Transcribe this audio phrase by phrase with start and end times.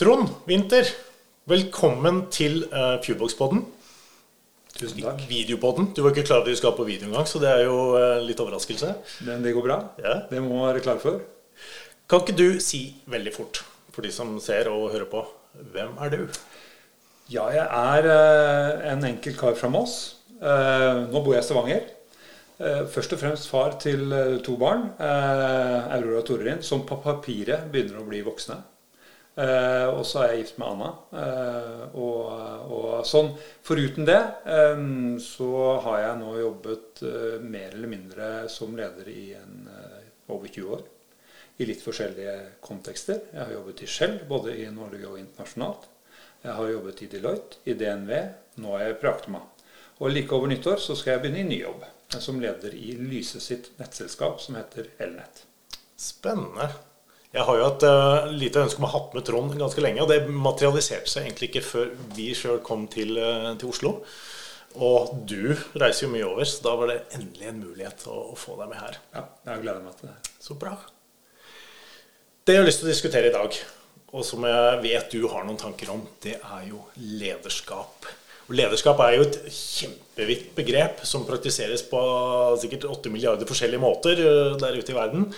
[0.00, 0.88] Trond Winther,
[1.44, 3.58] velkommen til uh, Pewbox-podden.
[4.72, 5.18] Tusen takk.
[5.28, 5.90] Videopodden.
[5.92, 7.74] Du var ikke klar over at vi skal på video engang, så det er jo
[7.98, 8.94] uh, litt overraskelse.
[9.28, 9.76] Men det går bra.
[10.00, 10.14] Ja.
[10.30, 11.20] Det må man være klar for.
[12.08, 12.80] Kan ikke du si
[13.12, 13.60] veldig fort,
[13.92, 15.20] for de som ser og hører på,
[15.76, 16.24] hvem er du?
[17.28, 20.00] Ja, jeg er uh, en enkel kar fra Moss.
[20.40, 21.84] Nå bor jeg i Stavanger.
[22.88, 24.08] Først og fremst far til
[24.48, 28.62] to barn, Aurora og Torerin, som på papiret begynner å bli voksne.
[29.38, 30.88] Uh, og så er jeg gift med Anna.
[31.22, 32.24] Eh, og,
[32.66, 33.30] og, sånn.
[33.64, 34.82] Foruten det eh,
[35.22, 35.50] så
[35.86, 39.70] har jeg nå jobbet uh, mer eller mindre som leder i en,
[40.28, 40.82] over 20 år.
[41.60, 42.34] I litt forskjellige
[42.64, 43.22] kontekster.
[43.30, 45.88] Jeg har jobbet i Shell, både i Norge og internasjonalt.
[46.40, 48.12] Jeg har jobbet i Deloitte, i DNV.
[48.64, 49.42] Nå er jeg på Actema.
[50.00, 51.84] Og like over nyttår så skal jeg begynne i ny jobb.
[52.16, 55.44] Som leder i Lyse sitt nettselskap som heter Elnett.
[56.00, 56.70] Spennende.
[57.30, 60.02] Jeg har jo et uh, lite ønske om å ha hatt med Trond ganske lenge.
[60.02, 63.92] Og det materialiserte seg egentlig ikke før vi sjøl kom til, uh, til, Oslo.
[64.82, 68.38] Og du reiser jo mye over, så da var det endelig en mulighet å, å
[68.38, 68.98] få deg med her.
[69.14, 70.32] Ja, jeg gleder meg til det.
[70.42, 70.74] Så bra.
[72.46, 73.60] Det jeg har lyst til å diskutere i dag,
[74.10, 78.10] og som jeg vet du har noen tanker om, det er jo lederskap.
[78.48, 82.00] Og lederskap er jo et kjempevidt begrep som praktiseres på
[82.58, 85.30] sikkert 8 milliarder forskjellige måter uh, der ute i verden.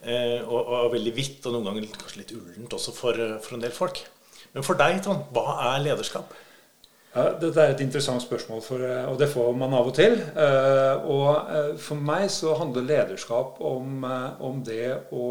[0.00, 3.56] Eh, og, og veldig hvitt, og noen ganger kanskje litt ullent også for, eh, for,
[3.56, 4.00] en del folk.
[4.54, 6.32] Men for deg, Trond, hva er lederskap?
[7.10, 10.16] Ja, dette er et interessant spørsmål, for, eh, og det får man av og til.
[11.12, 14.04] Og for meg så handler lederskap om,
[14.40, 15.26] om det å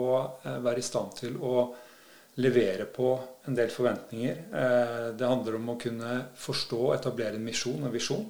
[0.45, 1.69] være i stand til å
[2.39, 3.15] levere på
[3.49, 4.43] en del forventninger.
[5.17, 8.27] Det handler om å kunne forstå og etablere en misjon og visjon.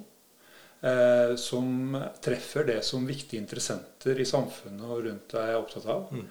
[0.80, 6.06] Eh, som treffer det som viktige interessenter i samfunnet og rundt deg er opptatt av.
[6.08, 6.22] Mm.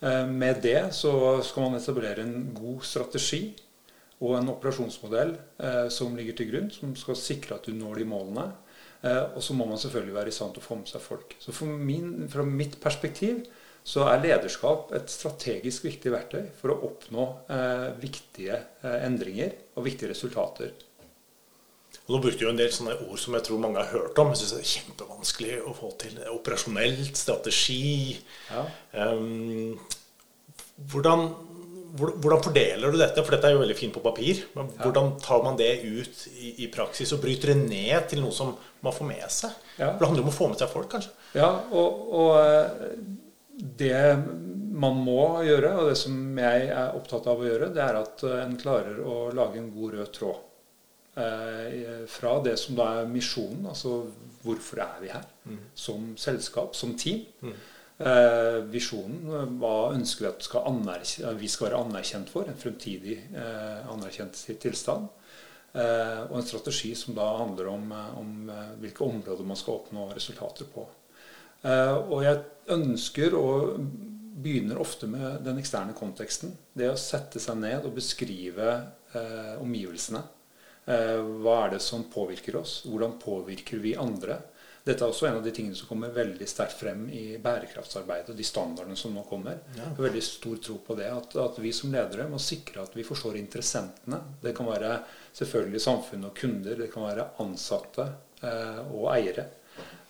[0.00, 1.10] Eh, med det så
[1.42, 3.48] skal man etablere en god strategi
[4.22, 8.08] og en operasjonsmodell eh, som ligger til grunn, som skal sikre at du når de
[8.14, 8.46] målene.
[9.02, 11.36] Eh, og så må man selvfølgelig være i stand til å få med seg folk.
[11.42, 13.42] Så min, fra mitt perspektiv
[13.86, 19.90] så er lederskap et strategisk viktig verktøy for å oppnå eh, viktige eh, endringer og
[19.90, 20.72] viktige resultater
[22.06, 24.30] og Nå brukte du en del sånne ord som jeg tror mange har hørt om.
[24.30, 26.20] Jeg synes det er kjempevanskelig å få til.
[26.30, 28.14] Operasjonelt, strategi.
[28.52, 28.62] Ja.
[28.94, 29.74] Um,
[30.92, 31.26] hvordan,
[31.98, 33.24] hvordan, fordeler du dette?
[33.26, 34.44] For dette er jo veldig fint på papir.
[34.54, 38.34] Men hvordan tar man det ut i, i, praksis og bryter det ned til noe
[38.38, 38.54] som
[38.86, 39.58] man får med seg?
[39.74, 39.90] Ja.
[39.90, 41.14] For det handler om å få med seg folk, kanskje?
[41.34, 42.98] Ja, og, og eh,
[43.82, 44.02] det
[44.76, 48.28] man må gjøre, og det som jeg er opptatt av å gjøre, det er at
[48.44, 50.42] en klarer å lage en god rød tråd.
[51.16, 54.02] Eh, fra det som da er misjonen, altså
[54.42, 55.62] hvorfor er vi her mm.
[55.74, 57.22] som selskap, som team.
[57.40, 57.54] Mm.
[57.96, 60.66] Eh, visjonen, hva ønsker vi at skal
[61.40, 62.44] vi skal være anerkjent for?
[62.44, 65.08] En fremtidig eh, anerkjent tilstand.
[65.76, 69.80] Eh, og en strategi som da handler om, eh, om eh, hvilke områder man skal
[69.80, 70.88] oppnå resultater på.
[71.66, 73.80] og jeg ønsker og
[74.44, 76.52] begynner ofte med den eksterne konteksten.
[76.76, 78.76] Det å sette seg ned og beskrive
[79.64, 80.35] omgivelsene Eh,
[80.86, 82.76] hva er det som påvirker oss?
[82.86, 84.36] Hvordan påvirker vi andre?
[84.86, 88.38] Dette er også en av de tingene som kommer veldig sterkt frem i bærekraftsarbeidet og
[88.38, 89.58] de standardene som nå kommer.
[89.74, 89.80] Ja.
[89.80, 91.08] Jeg har veldig stor tro på det.
[91.10, 94.20] At, at, vi som ledere må sikre at vi forstår interessentene.
[94.44, 94.92] Det kan være
[95.34, 96.78] selvfølgelig samfunn og kunder.
[96.78, 98.06] Det kan være ansatte
[98.46, 99.48] eh, og eiere.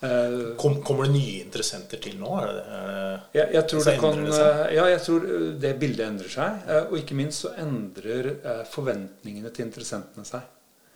[0.05, 2.35] Eh, Kom, kommer det nye interessenter til nå?
[2.43, 5.25] Er det, er det, jeg, jeg, tror det kan, eh, ja, jeg tror
[5.65, 6.69] det bildet endrer seg.
[6.83, 8.29] Og ikke minst så endrer
[8.75, 10.45] forventningene til interessentene seg.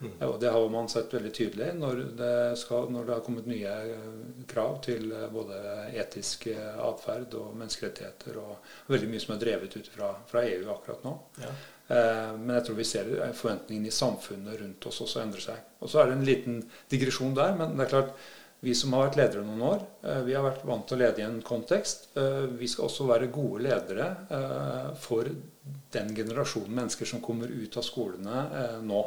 [0.02, 0.14] Mm.
[0.28, 3.74] Og det har man sett veldig tydelig når det, skal, når det har kommet nye
[3.94, 4.08] eh,
[4.50, 5.60] krav til eh, både
[6.02, 10.66] etisk eh, atferd og menneskerettigheter, og veldig mye som er drevet ut fra, fra EU
[10.74, 11.14] akkurat nå.
[11.44, 11.54] Ja.
[11.94, 15.62] Eh, men jeg tror vi ser forventningene i samfunnet rundt oss også endre seg.
[15.82, 16.62] Og så er det en liten
[16.92, 18.16] digresjon der, men det er klart
[18.62, 19.80] vi som har vært ledere noen år,
[20.22, 22.12] vi har vært vant til å lede i en kontekst.
[22.59, 24.06] Vi skal også være gode ledere
[25.02, 25.26] for
[25.96, 28.44] den generasjonen mennesker som kommer ut av skolene
[28.86, 29.02] nå.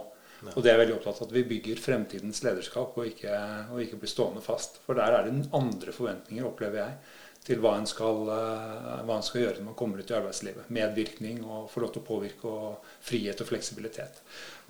[0.52, 3.34] Og det er veldig opptatt av at vi bygger fremtidens lederskap og ikke,
[3.72, 4.80] og ikke blir stående fast.
[4.84, 6.98] For der er det andre forventninger, opplever jeg,
[7.44, 10.70] til hva en skal, eh, hva en skal gjøre når man kommer ut i arbeidslivet.
[10.72, 14.22] Medvirkning og få lov til å påvirke og frihet og fleksibilitet.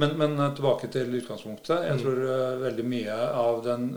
[0.03, 1.87] Men, men eh, tilbake til utgangspunktet.
[1.87, 2.03] Jeg mm.
[2.03, 2.65] tror mm.
[2.65, 3.89] veldig mye av den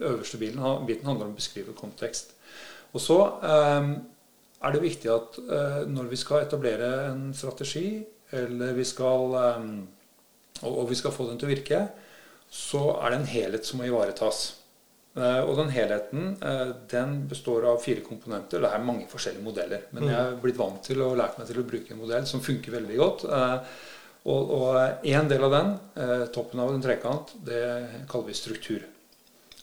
[0.00, 2.36] øverste biten handler om å beskrive kontekst.
[2.94, 3.90] Og så um,
[4.62, 8.00] er det viktig at uh, når vi skal etablere en strategi,
[8.34, 9.74] eller vi skal um,
[10.68, 11.84] og, vi skal få den til å virke,
[12.50, 14.40] så er det en helhet som må ivaretas.
[15.18, 18.62] Eh, og den helheten eh, den består av fire komponenter.
[18.62, 19.86] Det er mange forskjellige modeller.
[19.96, 22.44] Men jeg er blitt vant til og lært meg til å bruke en modell som
[22.44, 23.26] funker veldig godt.
[23.30, 23.80] Eh,
[24.28, 25.68] Og, én en del av den,
[26.34, 27.62] toppen av en trekant, det
[28.04, 28.82] kaller vi struktur.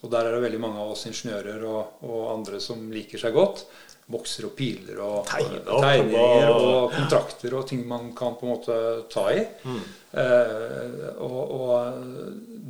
[0.02, 3.38] Og der er det veldig mange av oss ingeniører og, og andre som liker seg
[3.38, 3.68] godt.
[4.08, 8.54] Bokser og piler og, Tegne tegninger og- og kontrakter og ting man kan på en
[8.54, 8.78] måte
[9.12, 9.42] ta i.
[10.14, 12.04] Eh, og, og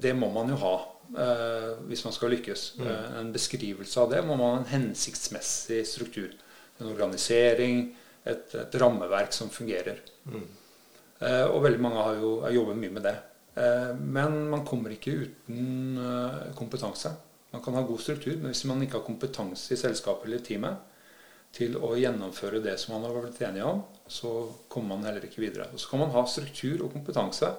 [0.02, 0.74] det må man jo ha
[1.14, 2.66] eh, hvis man skal lykkes.
[2.80, 2.90] Mm.
[3.22, 6.34] en beskrivelse av det må man ha en hensiktsmessig struktur.
[6.82, 7.96] En organisering,
[8.26, 10.02] et, et rammeverk som fungerer.
[11.22, 13.16] Eh, og veldig mange har jo jobbet mye med det.
[13.58, 17.14] Eh, men man kommer ikke uten eh, kompetanse.
[17.54, 20.94] Man kan ha god struktur, men hvis man ikke har kompetanse i selskapet eller teamet
[21.58, 24.34] til å gjennomføre det som man har blitt enige om, så
[24.72, 25.70] kommer man heller ikke videre.
[25.74, 27.50] Og så kan man ha struktur og kompetanse,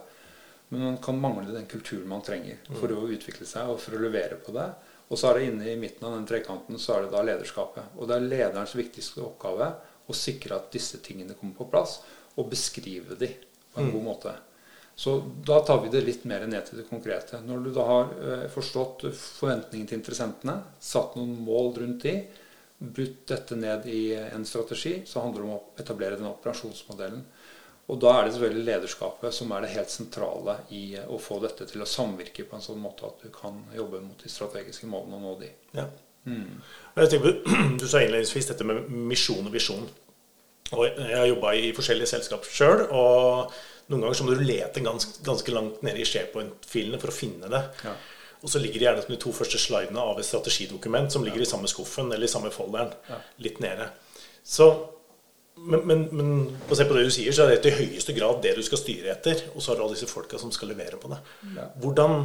[0.69, 4.03] men man kan mangle den kulturen man trenger for å utvikle seg og for å
[4.03, 4.69] levere på det.
[5.09, 7.95] Og så er det inne i midten av den trekanten så er det da lederskapet.
[7.97, 9.71] Og det er lederens viktigste oppgave
[10.09, 11.99] å sikre at disse tingene kommer på plass,
[12.39, 13.33] og beskrive de
[13.73, 14.35] på en god måte.
[14.99, 15.17] Så
[15.47, 17.41] da tar vi det litt mer ned til det konkrete.
[17.47, 22.15] Når du da har eh, forstått forventningene til interessentene, satt noen mål rundt de,
[22.79, 27.25] brutt dette ned i en strategi, så handler det om å etablere den operasjonsmodellen.
[27.89, 31.65] Og da er det selvfølgelig lederskapet som er det helt sentrale i å få dette
[31.71, 35.17] til å samvirke på en sånn måte at du kan jobbe mot de strategiske målene
[35.17, 35.49] og nå de.
[35.79, 35.87] Ja.
[36.29, 36.61] Mm.
[36.99, 37.39] Jeg tenker,
[37.81, 39.89] du sa innledningsvis dette med misjon og visjon.
[40.77, 43.57] Og Jeg har jobba i forskjellige selskaper sjøl, og
[43.89, 47.49] noen ganger så må du lete ganske, ganske langt nede i SharePoint-filene for å finne
[47.49, 47.63] det.
[47.89, 47.95] Ja.
[48.43, 51.43] Og så ligger det gjerne som de to første slidene av et strategidokument som ligger
[51.43, 52.93] i samme skuffen eller i samme folderen.
[53.43, 53.89] Litt nede.
[54.47, 54.69] Så,
[55.59, 56.31] men, men, men
[56.71, 59.11] basert på det du sier, så er det i høyeste grad det du skal styre
[59.17, 59.43] etter.
[59.55, 61.19] Og så har du alle disse folka som skal levere på det.
[61.83, 62.21] Hvordan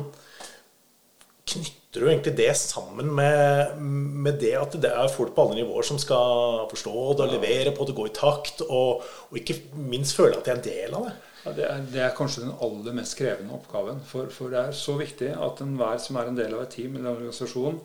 [1.54, 5.86] knytter du egentlig det sammen med, med det at det er folk på alle nivåer
[5.86, 10.16] som skal forstå det og levere på det, gå i takt, og, og ikke minst
[10.18, 11.14] føle at de er en del av det?
[11.44, 14.00] Ja, det, er, det er kanskje den aller mest krevende oppgaven.
[14.08, 16.96] For, for det er så viktig at enhver som er en del av et team
[16.96, 17.82] eller en organisasjon,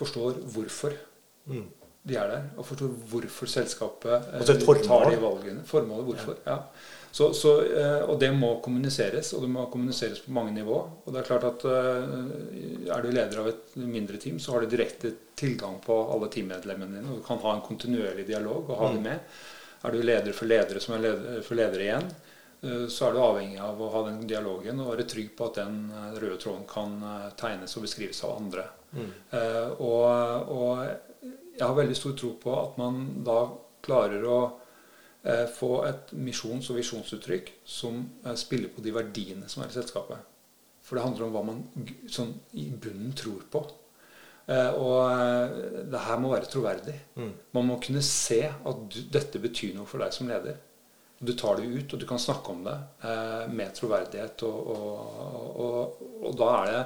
[0.00, 0.96] forstår hvorfor
[2.08, 2.48] de er der.
[2.56, 5.64] Og forstår hvorfor selskapet eh, Altså tar de valgene.
[5.68, 6.40] Formålet hvorfor.
[6.46, 6.58] Ja.
[7.12, 10.78] Så, så, eh, og det må kommuniseres, og det må kommuniseres på mange nivå.
[11.04, 14.64] Og det Er klart at eh, er du leder av et mindre team, så har
[14.64, 17.10] du direkte tilgang på alle teammedlemmene dine.
[17.10, 19.40] Og du kan ha en kontinuerlig dialog og ha dem med.
[19.84, 22.10] Er du leder for ledere som er leder for ledere igjen,
[22.92, 25.78] så er du avhengig av å ha den dialogen og være trygg på at den
[25.88, 28.66] eh, røde tråden kan eh, tegnes og beskrives av andre.
[28.90, 29.10] Mm.
[29.86, 30.80] og, og
[31.60, 33.44] jeg har veldig stor tro på at man da
[33.84, 34.38] klarer å
[35.22, 39.76] eh, få et misjons- og visjonsuttrykk som eh, spiller på de verdiene som er i
[39.76, 40.24] selskapet.
[40.82, 41.62] For det handler om hva man
[42.10, 43.62] sånn i bunnen tror på.
[44.50, 45.60] Eh, og eh,
[45.92, 46.96] det her må være troverdig.
[47.54, 50.58] Man må kunne se at du, dette betyr noe for deg som leder.
[51.20, 54.44] Du tar det ut, og du kan snakke om det eh, med troverdighet.
[54.48, 56.84] Og, og, og, og da er det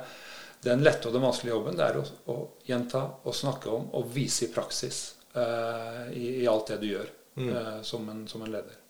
[0.65, 2.37] den lette og den vanskelige jobben det er å, å
[2.67, 5.03] gjenta og snakke om og vise i praksis
[5.37, 7.11] eh, i, i alt det du gjør
[7.45, 8.81] eh, som, en, som en leder.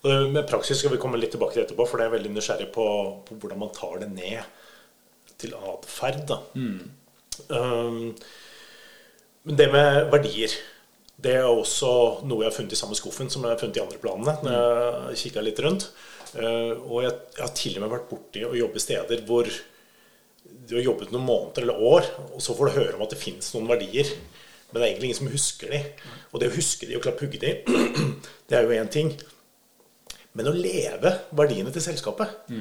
[0.00, 2.68] Og med praksis skal vi komme litt tilbake til etterpå, for det er veldig nysgjerrig
[2.72, 2.86] på,
[3.26, 4.60] på hvordan man tar det ned
[5.40, 6.30] til atferd.
[6.54, 6.80] Mm.
[7.48, 8.14] Um,
[9.48, 10.54] men det med verdier
[11.20, 11.90] det er også
[12.28, 14.36] noe jeg har funnet i samme skuffen som jeg har funnet i andre planene.
[14.44, 15.90] når jeg kikket litt rundt.
[16.30, 19.48] Uh, og jeg, jeg har til og med vært borti å jobbe steder hvor
[20.70, 23.18] du har jobbet noen måneder eller år, og så får du høre om at det
[23.20, 24.08] fins noen verdier.
[24.70, 25.80] Men det er egentlig ingen som husker de.
[26.30, 27.54] Og det å huske de og klare å pugge de,
[28.46, 29.10] det er jo én ting.
[30.38, 32.52] Men å leve verdiene til selskapet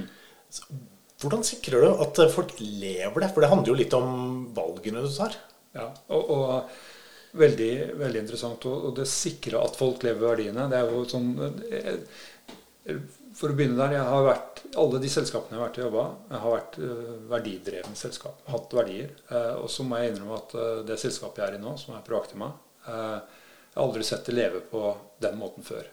[0.49, 0.79] så
[1.19, 3.27] Hvordan sikrer du at folk lever det?
[3.35, 4.11] For det handler jo litt om
[4.55, 5.33] valgene du tar.
[5.75, 6.69] Ja, og, og
[7.37, 8.65] veldig, veldig interessant.
[8.69, 10.67] Og, det sikrer at folk lever verdiene.
[10.71, 11.29] Det er jo sånn
[11.69, 12.95] eh,
[13.37, 13.97] For å begynne der.
[13.99, 17.99] jeg har vært, Alle de selskapene jeg har vært og jobba, har vært eh, verdidrevne
[17.99, 18.41] selskap.
[18.49, 19.13] Hatt verdier.
[19.29, 20.57] Eh, og så må jeg innrømme at
[20.89, 22.53] det selskapet jeg er i nå, som er Proactima,
[22.89, 24.81] jeg har aldri sett det leve på
[25.21, 25.83] den måten før.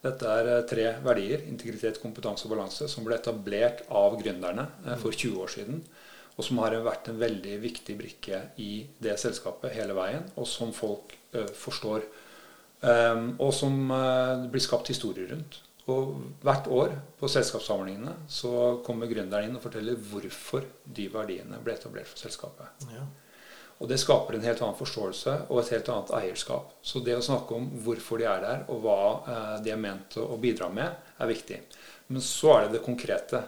[0.00, 4.64] Dette er tre verdier, integritet, kompetanse og balanse, som ble etablert av gründerne
[5.02, 5.82] for 20 år siden.
[6.40, 10.72] Og som har vært en veldig viktig brikke i det selskapet hele veien, og som
[10.72, 12.06] folk eh, forstår.
[12.80, 15.58] Um, og som eh, det blir skapt historier rundt.
[15.90, 21.74] Og hvert år på selskapssamlingene så kommer gründeren inn og forteller hvorfor de verdiene ble
[21.76, 22.88] etablert for selskapet.
[22.94, 23.04] Ja.
[23.80, 26.74] Og det skaper en helt annen forståelse og et helt annet eierskap.
[26.80, 30.16] Så det å snakke om hvorfor de er der, og hva eh, de er ment
[30.20, 31.62] å bidra med, er viktig.
[32.12, 33.44] Men så er det det konkrete.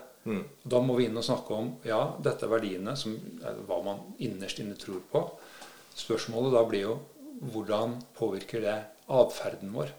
[0.63, 4.03] Da må vi inn og snakke om ja, dette er verdiene, som er hva man
[4.23, 5.23] innerst inne tror på.
[5.93, 6.99] Spørsmålet da blir jo
[7.53, 8.77] hvordan påvirker det
[9.11, 9.91] atferden vår?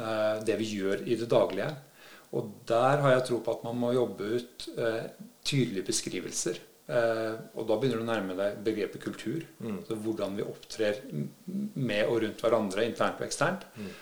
[0.00, 1.70] Eh, det vi gjør i det daglige.
[2.34, 5.04] Og der har jeg tro på at man må jobbe ut eh,
[5.46, 6.58] tydelige beskrivelser.
[6.84, 9.44] Eh, og da begynner du å nærme deg begrepet kultur.
[9.60, 9.78] Mm.
[9.82, 11.00] Altså hvordan vi opptrer
[11.46, 13.68] med og rundt hverandre, internt og eksternt.
[13.76, 13.92] Mm.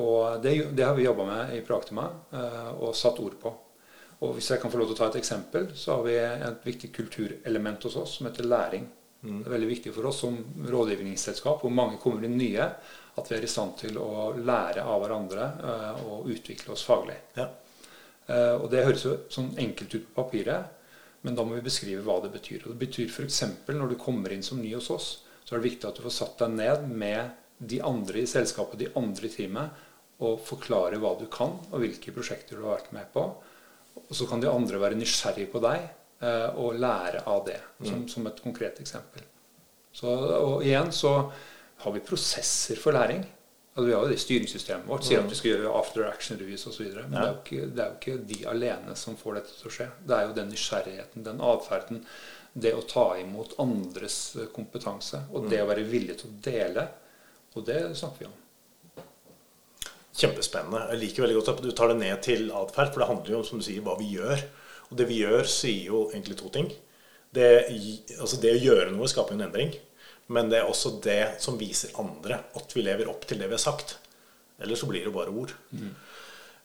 [0.00, 3.52] Og det, det, har vi jobba med i Proactima eh, og satt ord på.
[4.20, 6.64] Og hvis jeg kan få lov til å ta et eksempel, så har vi et
[6.66, 8.84] viktig kulturelement hos oss som heter læring.
[9.22, 9.38] Mm.
[9.42, 10.36] Det er veldig viktig for oss som
[10.68, 12.66] rådgivningsselskap, hvor mange kommer inn nye,
[13.20, 17.16] at vi er i stand til å lære av hverandre uh, og utvikle oss faglig.
[17.36, 17.48] Ja.
[18.28, 20.76] Uh, og Det høres jo sånn enkelt ut på papiret,
[21.24, 22.64] men da må vi beskrive hva det betyr.
[22.64, 23.42] Og Det betyr f.eks.
[23.72, 25.10] når du kommer inn som ny hos oss,
[25.44, 28.80] så er det viktig at du får satt deg ned med de andre i selskapet,
[28.80, 29.86] de andre i teamet,
[30.20, 33.24] og forklare hva du kan, og hvilke prosjekter du har vært med på.
[34.00, 35.84] Og så kan de andre være nysgjerrige på deg
[36.22, 38.08] eh, og lære av det, som, mm.
[38.10, 39.26] som, et konkret eksempel.
[39.94, 41.14] Så, og igjen så
[41.84, 43.22] har vi prosesser for læring.
[43.70, 46.66] Altså, vi har jo det styringssystemet vårt sier at vi skal gjøre after action reviews
[46.66, 46.90] osv.
[46.96, 49.74] Men det, er ikke, det, er jo ikke, de alene som får dette til å
[49.76, 49.88] skje.
[50.06, 52.04] Det er jo den nysgjerrigheten, den atferden,
[52.52, 54.18] det å ta imot andres
[54.54, 55.22] kompetanse.
[55.30, 55.64] Og det mm.
[55.64, 56.86] å være villig til å dele.
[57.54, 58.39] Og det snakker vi om.
[60.16, 60.86] Kjempespennende.
[60.90, 63.42] Jeg liker veldig godt at du tar det ned til atferd, for det handler jo
[63.42, 64.42] om som du sier, hva vi gjør.
[64.90, 66.70] Og det vi gjør, sier jo egentlig to ting.
[67.30, 67.46] Det,
[68.18, 69.76] altså det å gjøre noe skaper en endring.
[70.30, 73.56] Men det er også det som viser andre at vi lever opp til det vi
[73.56, 73.96] har sagt.
[74.62, 75.54] Eller så blir det bare ord.
[75.74, 75.94] Mm.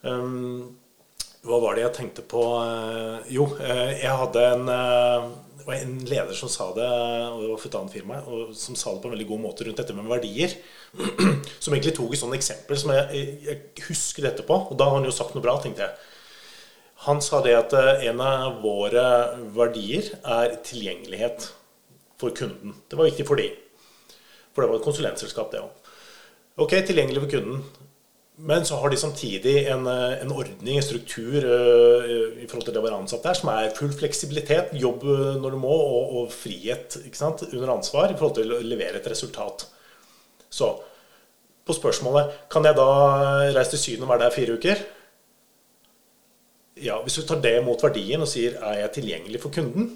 [0.05, 0.75] Um,
[1.45, 2.43] hva var det jeg tenkte på?
[2.61, 4.69] Uh, jo, uh, jeg hadde en,
[5.67, 9.03] uh, en leder som sa det, og for et annet firma, og som sa det
[9.03, 10.55] på en veldig god måte rundt dette med verdier.
[11.63, 15.07] Som egentlig tok et sånt eksempel som jeg, jeg husker på Og da har han
[15.07, 15.95] jo sagt noe bra, tenkte jeg.
[17.07, 17.73] Han sa det at
[18.07, 19.03] en av våre
[19.55, 21.49] verdier er tilgjengelighet
[22.21, 22.75] for kunden.
[22.87, 23.49] Det var viktig for de.
[24.53, 25.91] For det var et konsulentselskap, det òg.
[26.63, 27.65] Ok, tilgjengelig for kunden.
[28.35, 32.09] Men så har de samtidig en, en ordning, en struktur uh,
[32.41, 35.05] i forhold til det å være ansatt der, som er full fleksibilitet, jobb
[35.39, 39.67] når du må, og, og frihet under ansvar i forhold til å levere et resultat.
[40.51, 40.73] Så
[41.65, 42.89] på spørsmålet kan jeg da
[43.55, 44.83] reise til Syden og være der fire uker?
[46.75, 49.93] Ja, Hvis du tar det mot verdien og sier er jeg tilgjengelig for kunden,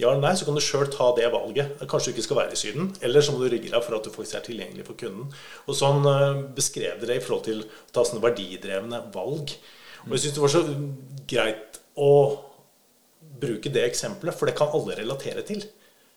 [0.00, 1.76] ja eller nei, så kan du sjøl ta det valget.
[1.86, 2.88] Kanskje du ikke skal være i Syden.
[3.06, 5.28] Eller så må du rigge deg for at du faktisk er tilgjengelig for kunden.
[5.70, 9.54] Og sånn uh, beskrev dere i forhold til å ta sånne verdidrevne valg.
[10.04, 10.64] Og jeg syns det var så
[11.30, 12.10] greit å
[13.44, 15.62] bruke det eksempelet, for det kan alle relatere til.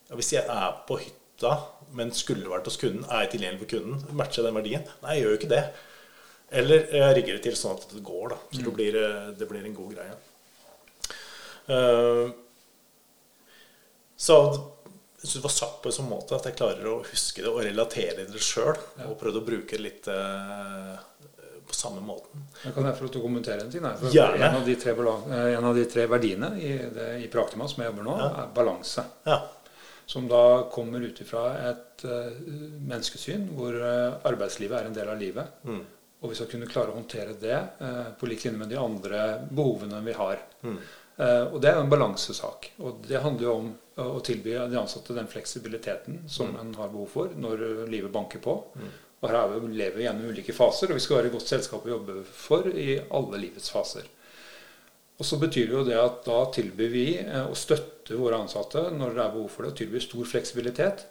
[0.10, 1.54] Hvis jeg er på hytta,
[1.98, 4.18] men skulle vært hos kunden, er jeg tilgjengelig for kunden?
[4.18, 4.90] Matcher den verdien?
[5.04, 5.62] Nei, jeg gjør jo ikke det.
[6.58, 8.42] Eller jeg rigger det til sånn at det går, da.
[8.56, 10.20] Så det, blir, eh, det blir en god greie.
[11.68, 12.34] Uh,
[14.28, 14.40] så
[15.18, 17.50] jeg syns det var satt på en sånn måte at jeg klarer å huske det
[17.50, 18.76] og relatere det sjøl.
[19.08, 20.94] Og prøvde å bruke det litt uh,
[21.68, 22.44] på samme måten.
[22.62, 23.82] Jeg kan jeg få lov til å kommentere en ting?
[23.88, 27.82] En av, de tre, eh, en av de tre verdiene i, det, i Praktima som
[27.82, 28.28] jeg jobber nå, ja.
[28.44, 29.04] er balanse.
[29.26, 29.40] Ja.
[30.08, 32.30] Som da kommer ut ifra et uh,
[32.78, 35.58] menneskesyn hvor uh, arbeidslivet er en del av livet.
[35.66, 35.82] Mm.
[36.22, 37.58] Og vi skal kunne klare å håndtere det
[38.18, 40.40] på lik linje med de andre behovene vi har.
[40.66, 40.80] Mm.
[41.52, 42.72] og det er en balansesak.
[42.82, 43.68] Og det handler jo om
[44.04, 46.60] å tilby de ansatte den fleksibiliteten som mm.
[46.62, 48.60] en har behov for når livet banker på.
[48.78, 48.92] Mm.
[49.18, 51.86] Og her vi, lever vi gjennom ulike faser, og vi skal være i godt selskap
[51.88, 54.06] å jobbe for i alle livets faser.
[55.18, 59.16] Og så betyr jo det at da tilbyr vi eh, å støtte våre ansatte når
[59.16, 61.08] det er behov for det, og tilbyr stor fleksibilitet.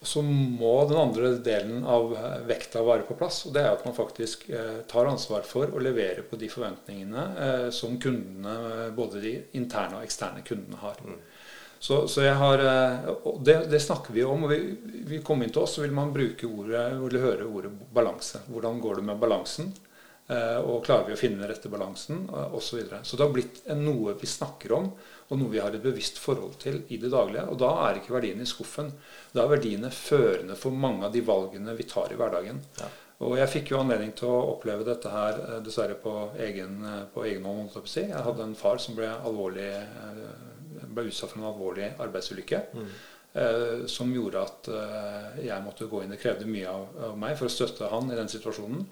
[0.00, 2.14] Og så må den andre delen av
[2.48, 3.42] vekta være på plass.
[3.48, 7.26] Og det er at man faktisk eh, tar ansvar for å levere på de forventningene
[7.44, 11.00] eh, som kundene, både de interne og eksterne kundene har.
[11.04, 11.20] Mm.
[11.78, 13.10] Så, så jeg har, eh,
[13.44, 14.46] det, det, snakker vi om.
[14.46, 14.60] og vi,
[15.06, 18.42] vi kommer inn til oss, så vil man bruke ordet, vil høre ordet balanse.
[18.50, 19.74] Hvordan går det med balansen?
[20.26, 22.24] Eh, og klarer vi å finne den rette balansen?
[22.32, 22.64] Osv.
[22.66, 23.02] Så, videre.
[23.04, 24.90] så det har blitt noe vi snakker om,
[25.26, 27.46] og noe vi har et bevisst forhold til i det daglige.
[27.52, 28.90] Og da er ikke verdiene i skuffen.
[29.34, 32.62] Da er verdiene førende for mange av de valgene vi tar i hverdagen.
[32.80, 32.90] Ja.
[33.26, 36.82] Og jeg fikk jo anledning til å oppleve dette her eh, dessverre på egen,
[37.14, 37.70] på egen hånd.
[37.94, 39.70] Jeg hadde en far som ble alvorlig
[40.84, 42.62] ble utsatt for en alvorlig arbeidsulykke.
[42.76, 42.90] Mm.
[43.36, 46.14] Eh, som gjorde at eh, jeg måtte gå inn.
[46.14, 48.86] Det krevde mye av, av, meg for å støtte han i den situasjonen.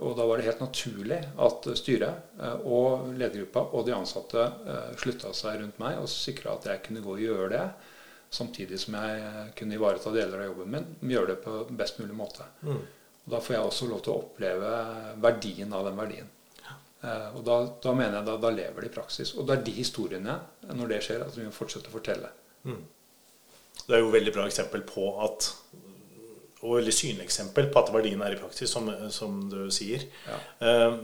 [0.00, 4.90] Og da var det helt naturlig at styret eh, og ledergruppa og de ansatte eh,
[4.98, 7.64] slutta seg rundt meg og sikra at jeg kunne gå og gjøre det.
[8.34, 12.02] Samtidig som jeg eh, kunne ivareta deler av jobben min, men gjøre det på best
[12.02, 12.48] mulig måte.
[12.66, 12.82] Mm.
[13.26, 14.74] Og Da får jeg også lov til å oppleve
[15.22, 16.34] verdien av den verdien.
[17.02, 19.34] Eh, og da, da, mener jeg da, da lever det i praksis.
[19.36, 20.38] Og det er de historiene,
[20.70, 22.32] når det skjer, at vi må fortsette å fortelle.
[22.68, 22.82] Mm.
[23.86, 25.52] Det er jo et veldig bra eksempel på at
[26.60, 30.04] og veldig synlig eksempel på at verdien er i praksis, som, som du sier.
[30.28, 30.40] Ja.
[30.68, 31.00] Eh,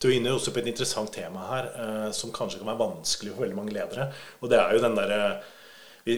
[0.00, 3.34] Du er inne også på et interessant tema her eh, som kanskje kan være vanskelig
[3.34, 4.06] for veldig mange ledere.
[4.40, 5.18] Og det er jo den derre
[6.04, 6.16] vi,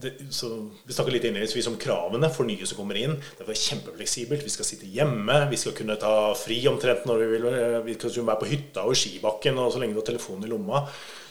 [0.00, 3.16] det, vi snakker litt innledningsvis om kravene for nye som kommer inn.
[3.38, 4.44] Det er kjempefleksibelt.
[4.46, 5.40] Vi skal sitte hjemme.
[5.50, 7.48] Vi skal kunne ta fri omtrent når vi vil.
[7.88, 9.58] Vi skal kunne være på hytta og skibakken.
[9.58, 10.84] Og så lenge du har telefonen i lomma,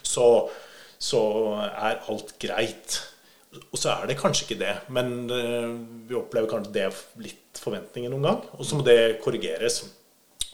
[0.04, 0.28] så,
[1.00, 1.24] så
[1.70, 3.00] er alt greit.
[3.70, 4.76] Og så er det kanskje ikke det.
[4.94, 5.72] Men uh,
[6.10, 6.90] vi opplever kanskje det
[7.24, 8.44] litt forventninger noen gang.
[8.58, 9.84] Og så må det korrigeres.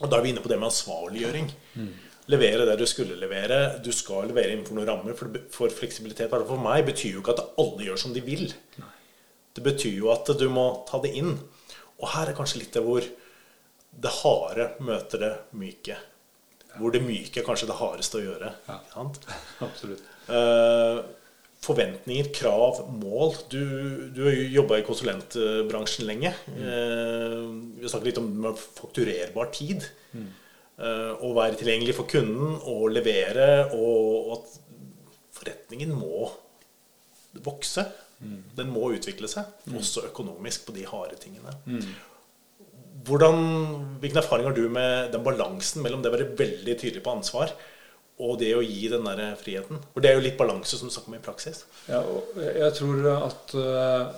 [0.00, 1.50] Og da er vi inne på det med ansvarliggjøring.
[1.80, 1.90] Mm.
[2.30, 3.60] Levere det du skulle levere.
[3.82, 5.16] Du skal levere innenfor noen rammer.
[5.18, 8.46] For, for fleksibilitet for meg betyr jo ikke at alle gjør som de vil.
[8.80, 8.92] Nei.
[9.56, 11.34] Det betyr jo at du må ta det inn.
[12.00, 13.04] Og her er kanskje litt det hvor
[13.90, 15.96] det harde møter det myke.
[16.70, 16.76] Ja.
[16.78, 18.52] Hvor det myke er kanskje det hardeste å gjøre.
[18.68, 19.06] Ja.
[19.66, 20.04] Absolutt.
[20.30, 21.02] Uh,
[21.64, 23.34] forventninger, krav, mål.
[23.52, 23.60] Du,
[24.14, 26.32] du har jobba i konsulentbransjen lenge.
[26.48, 26.60] Mm.
[26.64, 27.34] Eh,
[27.82, 29.84] vi snakket litt om fakturerbar tid.
[30.14, 30.30] Mm.
[30.80, 33.48] Eh, å være tilgjengelig for kunden og levere.
[33.76, 34.54] Og, at
[35.36, 36.30] forretningen må
[37.44, 37.84] vokse.
[38.20, 38.38] Mm.
[38.56, 39.76] Den må utvikle seg, mm.
[39.80, 41.52] også økonomisk, på de harde tingene.
[41.64, 41.84] Mm.
[43.08, 43.38] Hvordan,
[44.00, 47.54] hvilken erfaring har du med den balansen mellom det å være veldig tydelig på ansvar
[48.20, 49.78] og det å gi den der friheten.
[49.94, 51.62] For det er jo litt balanse som du snakker om i praksis.
[51.88, 52.02] Ja,
[52.36, 54.10] jeg tror at uh,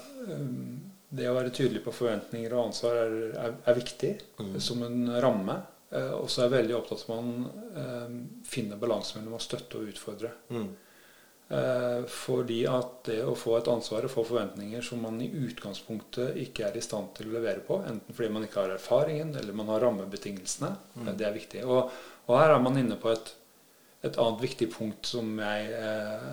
[1.14, 3.14] det å være tydelig på forventninger og ansvar er,
[3.44, 4.56] er, er viktig mm.
[4.66, 5.60] som en ramme.
[5.92, 7.28] Uh, og så er jeg veldig opptatt av at man
[7.76, 8.14] uh,
[8.48, 10.34] finner balansen mellom å støtte og utfordre.
[10.54, 10.72] Mm.
[12.08, 16.64] fordi at det å få et ansvar og få forventninger som man i utgangspunktet ikke
[16.64, 19.68] er i stand til å levere på, enten fordi man ikke har erfaringen eller man
[19.68, 21.10] har rammebetingelsene, mm.
[21.18, 21.66] det er viktig.
[21.66, 21.92] Og,
[22.24, 23.34] og her er man inne på et
[24.02, 26.30] et annet viktig punkt som jeg eh,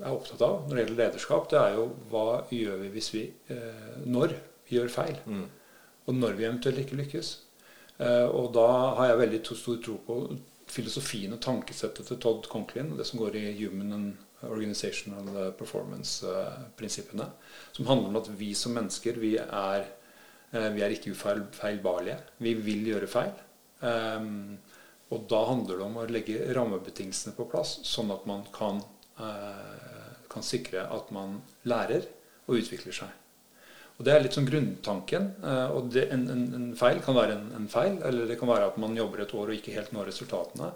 [0.00, 3.24] er opptatt av når det gjelder lederskap, det er jo hva gjør vi hvis vi
[3.52, 4.36] eh, Når
[4.68, 5.18] vi gjør feil.
[5.26, 5.46] Mm.
[6.06, 7.34] Og når vi eventuelt ikke lykkes.
[8.00, 8.66] Eh, og da
[8.98, 10.16] har jeg veldig stor tro på
[10.70, 17.26] filosofien og tankesettet til Todd Conklin, det som går i Human and Organizational Performance-prinsippene,
[17.76, 19.84] som handler om at vi som mennesker, vi er,
[20.50, 22.16] vi er ikke ufeilbarlige.
[22.40, 23.34] Vi vil gjøre feil.
[23.84, 24.56] Um,
[25.10, 28.78] og da handler det om å legge rammebetingelsene på plass, sånn at man kan,
[29.18, 32.06] eh, kan sikre at man lærer
[32.46, 33.10] og utvikler seg.
[34.00, 35.26] Og Det er litt sånn grunntanken.
[35.44, 38.48] Eh, og det, en, en, en, feil kan være en, en, feil, eller det kan
[38.48, 40.70] være at man jobber et år og ikke helt når resultatene.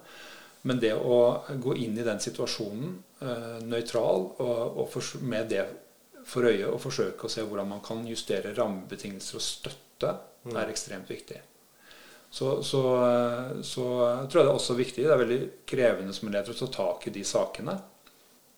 [0.69, 1.17] Men det å
[1.61, 2.93] gå inn i den situasjonen
[3.25, 5.65] eh, nøytral og, og for, med det
[6.29, 10.55] for øye og forsøke å se hvordan man kan justere rammebetingelser og støtte, mm.
[10.61, 11.41] er ekstremt viktig.
[12.35, 12.85] Så, så,
[13.65, 13.89] så
[14.29, 15.05] tror jeg det er også viktig.
[15.05, 17.77] Det er veldig krevende som leder å ta tak i de sakene.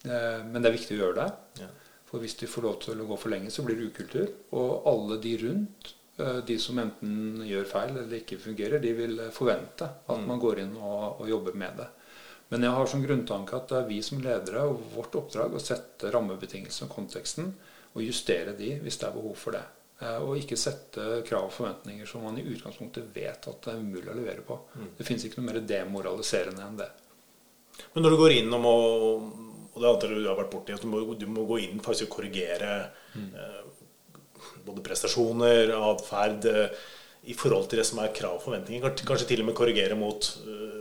[0.02, 1.32] Eh, men det er viktig å gjøre det.
[1.62, 1.74] Ja.
[2.06, 4.32] For hvis de får lov til å gå for lenge, så blir det ukultur.
[4.58, 5.92] Og alle de rundt,
[6.22, 10.26] eh, de som enten gjør feil eller ikke fungerer, de vil forvente at mm.
[10.30, 11.88] man går inn og, og jobber med det.
[12.48, 15.62] Men jeg har som grunntanke at det er vi som ledere og vårt oppdrag å
[15.62, 17.48] sette rammebetingelsene og konteksten
[17.96, 19.64] og justere de hvis det er behov for det.
[19.98, 23.82] Eh, og ikke sette krav og forventninger som man i utgangspunktet vet at det er
[23.82, 24.60] umulig å levere på.
[24.76, 24.92] Mm.
[24.98, 26.90] Det fins ikke noe mer demoraliserende enn det.
[27.94, 28.62] Men når du går inn og
[29.76, 32.14] og det antar du har vært borti, du må, du må gå inn faktisk og
[32.16, 32.70] korrigere
[33.12, 33.26] mm.
[34.64, 36.86] både prestasjoner, atferd eh,
[37.28, 38.94] i forhold til det som er krav og forventninger.
[39.04, 40.80] Kanskje til og med korrigere mot eh,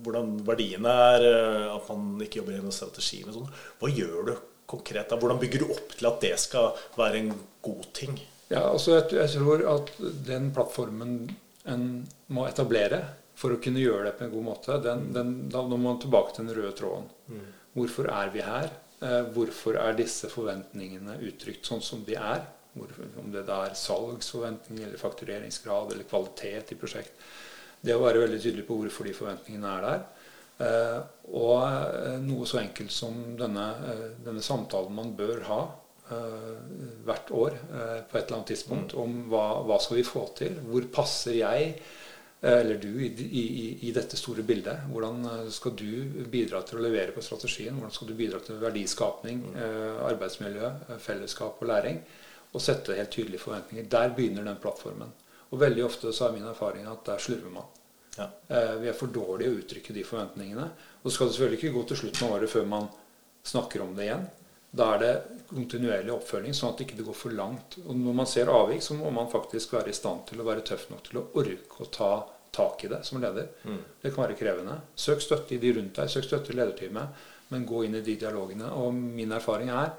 [0.00, 3.54] hvordan verdiene er, eh, at man ikke jobber gjennom strategien og sånn.
[3.82, 4.34] Hva gjør du
[4.70, 5.20] konkret da?
[5.20, 7.32] Hvordan bygger du opp til at det skal være en
[7.66, 8.16] god ting?
[8.50, 9.92] Ja, altså jeg, jeg, tror at
[10.26, 11.18] den plattformen
[11.68, 11.84] en
[12.32, 13.02] må etablere
[13.40, 16.36] for å kunne gjøre det på en god måte, den, den, da må man tilbake
[16.36, 17.08] til den røde tråden.
[17.30, 17.44] Mm.
[17.78, 18.70] Hvorfor er vi her?
[19.00, 22.44] Eh, hvorfor er disse forventningene uttrykt sånn som de er?
[22.74, 27.16] Hvorfor, om det da er salgsforventninger eller faktureringsgrad eller kvalitet i prosjekt.
[27.80, 30.02] Det å være veldig tydelig på hvorfor de forventningene er der.
[30.60, 30.98] Eh,
[31.32, 35.62] og eh, noe så enkelt som denne, eh, denne samtalen man bør ha
[36.10, 36.54] Eh,
[37.06, 40.56] hvert år eh, på et eller annet tidspunkt om hva, hva skal vi få til.
[40.66, 41.68] Hvor passer jeg
[42.40, 44.86] eller du i, i, i, dette store bildet?
[44.88, 47.76] Hvordan skal du bidra til å levere på strategien?
[47.76, 49.42] Hvordan skal du bidra til verdiskapning,
[50.06, 50.70] arbeidsmiljø,
[51.04, 52.00] fellesskap og læring?
[52.54, 53.90] Og sette helt tydelige forventninger.
[53.92, 55.12] Der begynner den plattformen.
[55.50, 57.68] Og veldig ofte så er min erfaring at der slurver man.
[58.16, 58.26] Ja.
[58.80, 60.66] Vi er for dårlige å uttrykke de forventningene.
[61.02, 62.88] Og så skal det selvfølgelig ikke gå til slutten av året før man
[63.46, 64.26] snakker om det igjen.
[64.70, 65.14] Da er det
[65.50, 67.78] kontinuerlig oppfølging, sånn at det ikke går for langt.
[67.82, 70.62] Og når man ser avvik, så må man faktisk være i stand til å være
[70.66, 72.12] tøff nok til å orke å ta
[72.54, 73.50] tak i det som leder.
[73.66, 73.80] Mm.
[74.02, 74.76] Det kan være krevende.
[74.98, 78.16] Søk støtte i de rundt deg, søk støtte i lederteamet, men gå inn i de
[78.20, 78.70] dialogene.
[78.78, 79.92] Og min erfaring er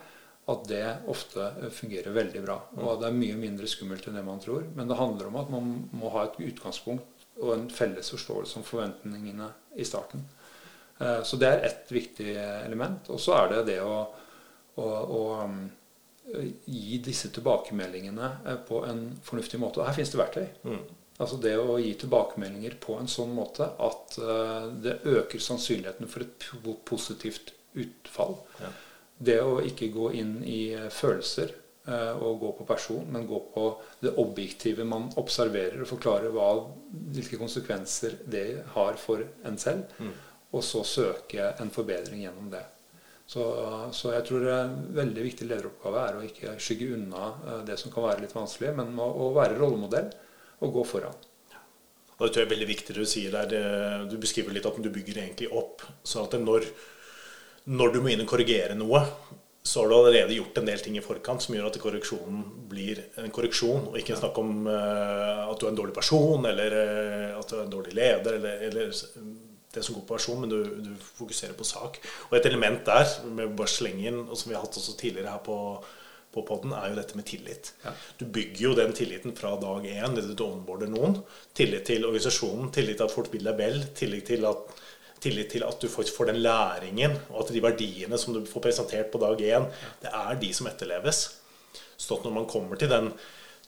[0.51, 2.57] at det ofte fungerer veldig bra.
[2.79, 4.65] Og det er mye mindre skummelt enn det man tror.
[4.75, 8.65] Men det handler om at man må ha et utgangspunkt og en felles forståelse om
[8.67, 9.47] forventningene
[9.79, 10.25] i starten.
[10.99, 13.10] Eh, så det er ett viktig element.
[13.13, 14.03] Og så er det det å,
[14.79, 15.62] å, og um,
[16.65, 19.81] gi disse tilbakemeldingene eh, på en fornuftig måte.
[19.81, 20.45] Og her finnes det verktøy.
[20.67, 20.84] Mm.
[21.21, 26.25] Altså det å gi tilbakemeldinger på en sånn måte at uh, det øker sannsynligheten for
[26.25, 26.47] et
[26.88, 28.38] positivt utfall.
[28.62, 28.71] Ja.
[29.21, 31.57] Det å ikke gå inn i følelser
[31.91, 33.63] og gå på person, men gå på
[34.03, 36.47] det objektive man observerer, og forklare hva,
[37.13, 38.43] hvilke konsekvenser det
[38.75, 39.89] har for en selv.
[39.97, 40.12] Mm
[40.51, 42.63] og så søke en forbedring gjennom det.
[43.32, 43.44] Så,
[43.96, 47.94] så, jeg tror en veldig viktig lederoppgave er å ikke skygge unna eh, det som
[47.94, 50.10] kan være litt vanskelig, men å, å være rollemodell
[50.62, 51.28] og gå foran.
[52.17, 53.54] Og det tror jeg er veldig viktig det du sier der.
[54.12, 55.82] Du beskriver litt at du bygger egentlig opp.
[56.06, 56.67] sånn at når,
[57.72, 59.00] når du må inn og korrigere noe,
[59.63, 63.02] så har du allerede gjort en del ting i forkant som gjør at korreksjonen blir
[63.22, 67.39] en korreksjon, og ikke snakk om uh, at du er en dårlig person, eller uh,
[67.39, 68.94] at du er en dårlig leder, eller, eller
[69.73, 71.99] det som går på versjon, men du, du, fokuserer på sak.
[72.29, 75.31] Og et element der, med bare slenge inn, og som vi har hatt også tidligere
[75.31, 75.57] her på,
[76.36, 77.73] på podden, er jo dette med tillit.
[77.86, 77.95] Ja.
[78.19, 81.19] Du bygger jo den tilliten fra dag én, det du onboarder noen.
[81.57, 84.79] Tillit til organisasjonen, tillit til at folk vil deg vel, tillit til at,
[85.23, 89.12] tillit til at du får, den læringen, og at de verdiene som du får presentert
[89.13, 89.69] på dag én,
[90.03, 91.27] det er de som etterleves.
[92.01, 93.13] Så når man kommer til den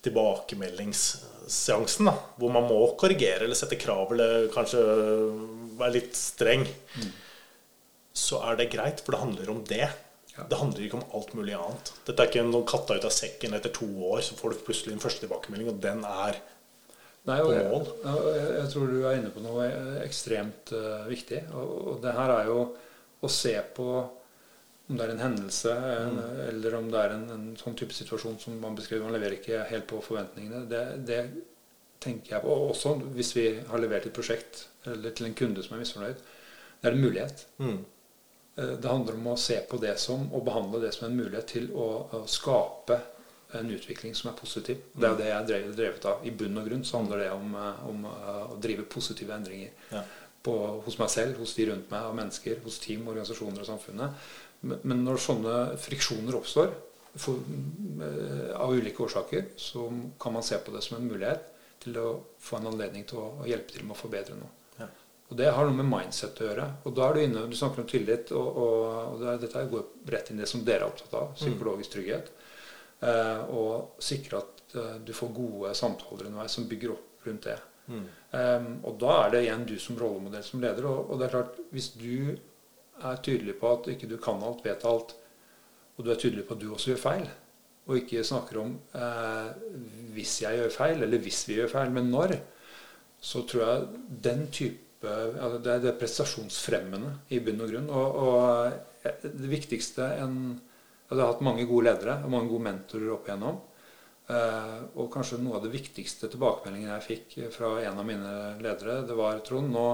[0.04, 4.82] tilbakemeldingsseansen, da, hvor man må korrigere eller sette krav eller kanskje
[5.80, 7.12] være litt streng, mm.
[8.24, 9.86] så er det greit, for det handler om det.
[10.34, 10.48] Ja.
[10.50, 11.94] Det handler ikke om alt mulig annet.
[12.08, 14.96] Dette er ikke noen katta ut av sekken etter to år, så får du plutselig
[14.96, 16.40] en første tilbakemelding, og den er
[17.24, 17.86] Nei, på mål.
[18.04, 19.68] Jeg, jeg, jeg, tror du er inne på noe
[20.04, 21.46] ekstremt uh, viktig.
[21.56, 22.58] Og, og, det her er jo
[23.24, 23.88] å se på
[24.92, 26.40] om det er en hendelse, en, mm.
[26.50, 29.06] eller om det er en, en, sånn type situasjon som man beskriver.
[29.06, 30.66] Man leverer ikke helt på forventningene.
[30.68, 31.22] Det, det
[32.04, 32.52] tenker jeg på.
[32.54, 36.22] Og også hvis vi har levert et prosjekt eller til en kunde som er misfornøyd.
[36.82, 37.46] Det er en mulighet.
[37.58, 37.80] Mm.
[38.56, 41.50] Eh, det handler om å se på det som, og behandle det som en mulighet
[41.56, 43.00] til å, å skape
[43.58, 44.82] en utvikling som er positiv.
[44.94, 46.26] Det er jo det jeg er drevet av.
[46.26, 49.74] I bunn og grunn så handler det om, eh, om eh, å drive positive endringer.
[49.94, 50.04] Ja.
[50.44, 54.26] På, hos meg selv, hos de rundt meg, av mennesker, hos team, organisasjoner og samfunnet.
[54.68, 56.74] Men, men når sånne friksjoner oppstår,
[57.14, 57.38] for,
[58.58, 59.86] av ulike årsaker, så
[60.20, 61.53] kan man se på det som en mulighet
[61.84, 62.08] til å
[62.42, 64.52] få en anledning til å, å hjelpe til med å forbedre noe.
[64.80, 64.88] Ja.
[65.30, 66.70] Og Det har noe med mindset å gjøre.
[66.88, 69.86] Og da er Du inne, du snakker om tillit, og, og, og det, dette går
[70.16, 71.38] rett inn i det som dere er opptatt av, mm.
[71.42, 72.34] psykologisk trygghet.
[73.04, 77.60] Eh, og sikre at eh, du får gode samtaler underveis som bygger opp rundt det.
[77.88, 78.04] Mm.
[78.32, 80.88] Um, og da er det igjen du som rollemodell, som leder.
[80.88, 82.36] Og, og, det er klart, hvis du
[83.04, 85.16] er tydelig på at ikke du kan alt, vet alt,
[85.98, 87.26] og du er tydelig på at du også gjør feil,
[87.84, 89.50] og ikke snakker om eh,
[90.16, 92.38] hvis jeg gjør feil, eller hvis vi gjør feil, men når,
[93.24, 97.90] så tror jeg den type altså det, er, prestasjonsfremmende i bunn og grunn.
[97.92, 100.38] Og, og eh, det viktigste en
[101.10, 103.60] Jeg har hatt mange gode ledere og mange gode mentorer opp igjennom.
[104.32, 109.02] Eh, og kanskje noe av det viktigste tilbakemeldingen jeg fikk fra en av mine ledere,
[109.06, 109.88] det var Trond, nå,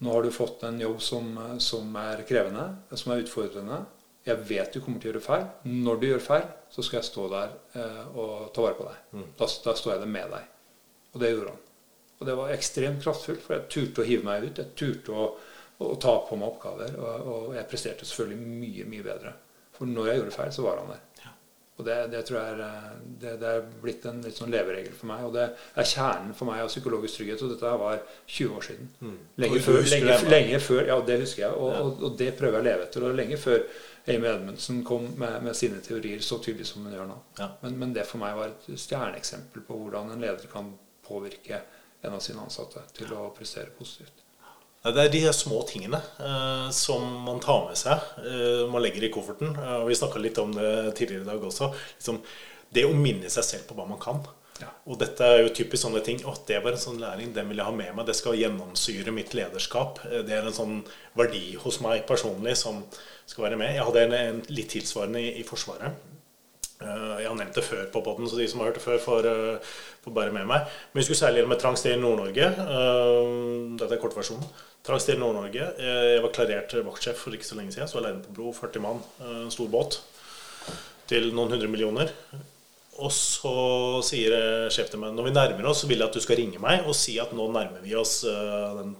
[0.00, 1.28] nå har du fått en jobb som,
[1.60, 2.64] som er krevende,
[2.96, 3.82] som er utfordrende.
[4.22, 5.46] Jeg vet du kommer til å gjøre feil.
[5.82, 9.00] Når du gjør feil, så skal jeg stå der eh, og ta vare på deg.
[9.18, 9.24] Mm.
[9.38, 10.50] Da, da, står jeg der med deg.
[11.12, 11.64] Og det gjorde han.
[12.18, 14.60] Og det var ekstremt kraftfullt, for jeg turte å hive meg ut.
[14.62, 16.94] Jeg turte å, å, å ta på meg oppgaver.
[17.00, 19.34] Og, og, jeg presterte selvfølgelig mye, mye bedre.
[19.74, 21.02] For når jeg gjorde feil, så var han der.
[21.72, 21.78] Ja.
[21.80, 22.88] Og det, det, tror jeg er, eh,
[23.22, 25.22] det, det, er blitt en litt sånn leveregel for meg.
[25.26, 27.44] Og det er kjernen for meg av psykologisk trygghet.
[27.46, 28.90] Og dette var 20 år siden.
[29.00, 29.16] Mm.
[29.44, 31.56] Lenge, før, lenge, lenge, før, Ja, det husker jeg.
[31.56, 31.80] Og, ja.
[31.80, 33.08] og, og det prøver jeg å leve etter.
[33.08, 33.64] Og lenge før
[34.12, 37.18] Amy Edmundsen kom med, med, sine teorier så tydelig som hun gjør nå.
[37.38, 37.52] Ja.
[37.62, 40.74] Men, men, det for meg var et stjerneeksempel på hvordan en leder kan
[41.06, 41.62] påvirke
[42.02, 44.21] en av sine ansatte til å prestere positivt.
[44.82, 49.12] Det er de små tingene eh, som man tar med seg, eh, man legger i
[49.14, 49.54] kofferten.
[49.54, 51.70] Eh, vi snakka litt om det tidligere i dag også.
[52.00, 52.18] Liksom,
[52.74, 54.24] det å minne seg selv på hva man kan.
[54.62, 54.68] Ja.
[54.90, 56.20] Og dette er jo typisk sånne ting.
[56.26, 58.06] Å, det var en sånn læring, den vil jeg ha med meg.
[58.08, 60.02] Det skal gjennomsyre mitt lederskap.
[60.10, 60.80] Eh, det er en sånn
[61.18, 62.82] verdi hos meg personlig som,
[63.32, 63.76] skal være med.
[63.76, 65.94] Jeg hadde en, en litt tilsvarende i, i Forsvaret.
[66.82, 68.98] Uh, jeg har nevnt det før på poden, så de som har hørt det før,
[69.02, 70.68] får, uh, får bare med meg.
[70.92, 72.48] Men vi skulle særlig med i Nord-Norge.
[72.58, 74.44] Uh, dette er kortversjonen.
[75.14, 75.68] i Nord-Norge.
[75.78, 77.90] Jeg var klarert vaktsjef for ikke så lenge siden.
[77.90, 80.00] Så alene på bro, 40 mann, en stor båt
[81.06, 82.10] til noen hundre millioner.
[82.98, 83.52] Og så
[84.04, 84.34] sier
[84.74, 86.82] sjefen til meg når vi nærmer oss, så vil jeg at du skal ringe meg
[86.82, 88.96] og si at nå nærmer vi oss den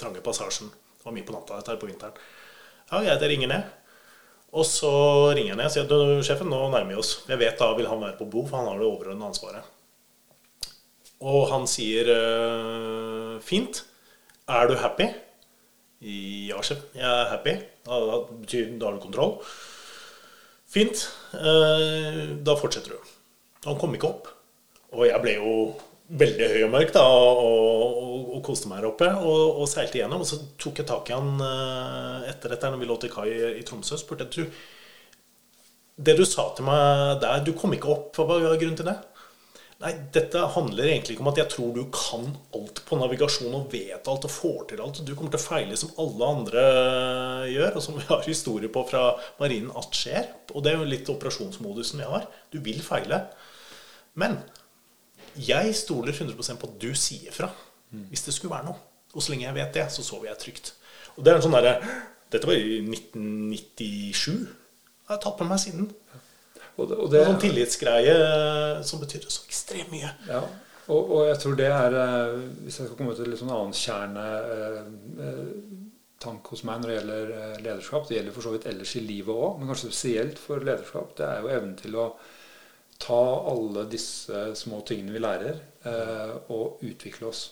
[0.00, 0.72] trange passasjen.
[0.72, 2.16] Det var mye på natta, dette her på vinteren.
[2.90, 3.79] Ja, greit, jeg ringer ned.
[4.50, 4.90] Og så
[5.30, 7.20] ringer jeg ned og sier at sjefen, nå nærmer vi oss.
[7.30, 9.76] Jeg vet da vil han være på bo, for han har det overordnede ansvaret.
[11.20, 13.84] Og han sier uh, fint.
[14.50, 15.06] Er du happy?
[16.00, 16.80] Ja, sjef.
[16.96, 17.54] Jeg er happy.
[17.84, 19.36] Da, da, betyr, da har du kontroll.
[20.70, 21.02] Fint.
[21.34, 23.10] Eh, da fortsetter du.
[23.66, 24.30] Han kom ikke opp.
[24.94, 25.54] Og jeg ble jo
[26.10, 29.10] veldig høy og mørk da, og, og, og koste meg her oppe.
[29.20, 30.24] Og, og, seilte igjennom.
[30.24, 33.28] Og så tok jeg tak i han eh, etter dette når vi lå til kai
[33.30, 33.98] i, Tromsø.
[34.00, 34.60] spurte jeg du,
[36.00, 38.12] Det du sa til meg der, du kom ikke opp.
[38.18, 38.98] Hva var grunnen til det?
[39.80, 42.26] Nei, dette handler egentlig ikke om at jeg tror du kan
[42.58, 45.00] alt på navigasjon og vet alt og får til alt.
[45.08, 46.64] Du kommer til å feile som alle andre
[47.48, 49.06] gjør, og som vi har historie på fra
[49.40, 50.28] marinen at skjer.
[50.52, 52.28] Og det er jo litt operasjonsmodusen vi har.
[52.52, 53.22] Du vil feile.
[54.20, 54.36] Men
[55.36, 57.50] jeg stoler 100% på at du sier fra
[57.90, 58.78] hvis det skulle være noe.
[59.14, 60.72] Og så lenge jeg vet det, så sover jeg trygt.
[61.16, 61.80] Og det er en sånn der,
[62.30, 64.30] Dette var i 1997.
[64.30, 65.88] Jeg har tatt med meg siden.
[66.78, 68.14] Og det, og det, en sånn tillitsgreie
[68.86, 70.10] som betyr så ekstremt mye.
[70.30, 70.42] Ja,
[70.90, 73.76] og, og, jeg tror det er eh, Hvis jeg skal komme til en sånn annen
[73.76, 79.02] kjernetank hos meg når det gjelder eh, lederskap Det gjelder for så vidt ellers i
[79.04, 81.08] livet òg, men kanskje spesielt for lederskap.
[81.18, 82.06] Det er jo evnen til å
[83.00, 85.58] ta alle disse små tingene vi lærer,
[85.88, 87.48] eh, og utvikle oss.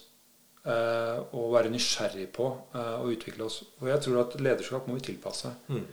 [0.68, 2.44] Og være nysgjerrig på
[2.76, 3.62] å utvikle oss.
[3.78, 5.86] Og jeg tror at lederskap må vi tilpasse mm.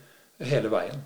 [0.49, 0.99] hele veien.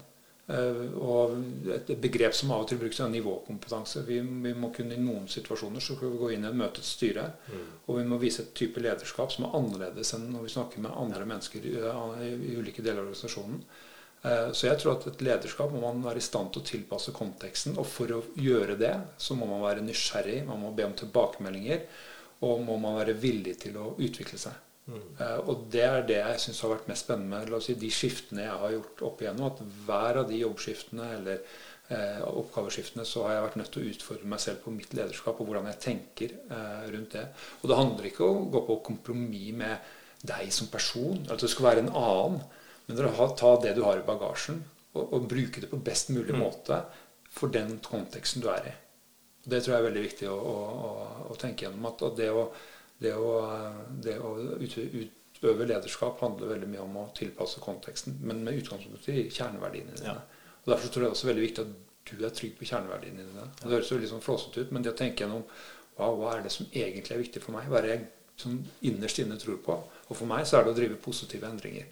[0.50, 1.36] Eh, og
[1.76, 4.02] et begrep som av og til brukes, er nivåkompetanse.
[4.08, 6.82] Vi, vi, må kunne i noen situasjoner så skal vi gå inn i et møte
[6.82, 7.68] et styre, mm.
[7.86, 10.98] og vi må vise et type lederskap som er annerledes enn når vi snakker med
[10.98, 13.62] andre mennesker i, i ulike deler av organisasjonen.
[14.21, 17.15] Eh, så jeg tror at et lederskap må man være i stand til å tilpasse
[17.15, 17.77] konteksten.
[17.79, 21.86] Og for å gjøre det, så må man være nysgjerrig, man må be om tilbakemeldinger,
[22.47, 24.65] og må man være villig til å utvikle seg.
[24.89, 25.01] Mm.
[25.45, 28.55] og det er det jeg syns har vært mest spennende med si, de skiftene jeg
[28.62, 29.51] har gjort opp igjennom.
[29.51, 31.43] At hver av de jobbskiftene eller
[31.93, 35.38] eh, oppgaveskiftene så har jeg vært nødt til å utfordre meg selv på mitt lederskap
[35.38, 37.25] og hvordan jeg tenker eh, rundt det.
[37.62, 39.93] Og det handler ikke om å gå på kompromiss med
[40.29, 42.41] deg som person, at det skal være en annen.
[42.89, 44.63] Men å ta det du har i bagasjen,
[44.97, 46.41] og, og bruke det på best mulig mm.
[46.41, 46.82] måte
[47.30, 48.75] for den konteksten du er i.
[49.49, 50.89] Det tror jeg er veldig viktig å, å,
[51.30, 51.86] å, tenke gjennom.
[51.89, 52.49] At, at det å
[52.99, 53.13] det
[54.04, 59.30] det å utøve lederskap handler veldig mye om å tilpasse konteksten, men med utgangspunkt i
[59.32, 60.17] kjerneverdiene dine.
[60.17, 60.49] Ja.
[60.65, 63.23] Og Derfor tror jeg det er også veldig viktig at du er trygg på kjerneverdiene
[63.23, 63.45] dine.
[63.62, 65.45] Det høres jo litt sånn flåsete ut, men det å tenke gjennom
[65.95, 67.69] hva, hva er det som egentlig er viktig for meg?
[67.71, 68.04] Hva er det jeg
[68.39, 69.80] som innerst inne tror på?
[70.10, 71.88] Og for meg så er det å drive positive endringer.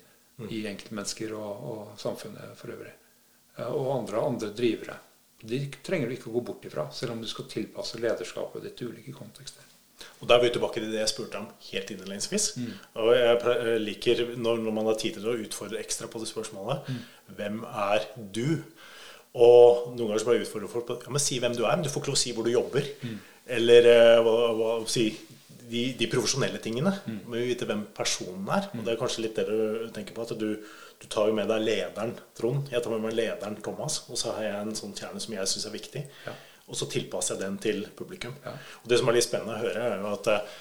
[0.45, 2.93] I enkeltmennesker og, og, samfunnet for øvrig.
[3.65, 4.99] Og andre, andre drivere.
[5.41, 8.77] De trenger du ikke å gå bort ifra, selv om du skal tilpasse lederskapet ditt
[8.77, 9.65] til ulike kontekster.
[10.21, 12.45] Og Da er vi tilbake til det jeg spurte om helt innledningsvis.
[12.57, 12.73] Mm.
[13.01, 16.89] Og jeg liker når, når, man har tid til å utfordre ekstra på det spørsmålet
[16.89, 16.99] mm.
[17.37, 18.61] Hvem er du?
[19.37, 21.85] Og noen ganger så bare utfordrer folk på ja, men si hvem du er, men
[21.85, 22.85] du får ikke lov å si hvor du jobber.
[23.01, 23.17] Mm.
[23.57, 25.09] Eller uh, hva, hva, si
[25.67, 26.93] de, de, profesjonelle tingene.
[27.05, 27.21] Mm.
[27.27, 28.69] Må vi vite hvem personen er.
[28.73, 30.25] Og det er kanskje litt det du tenker på.
[30.27, 30.49] At du,
[31.01, 32.71] du tar jo med deg lederen Trond.
[32.73, 34.03] Jeg tar med meg lederen Thomas.
[34.07, 36.05] Og så har jeg en sånn kjerne som jeg syns er viktig.
[36.27, 36.35] Ja
[36.67, 38.33] og så tilpasser jeg den til publikum.
[38.43, 38.51] Ja.
[38.83, 40.55] Og Det som er litt spennende å høre, er jo at eh,